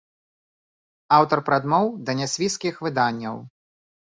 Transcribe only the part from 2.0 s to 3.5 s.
да нясвіжскіх выданняў.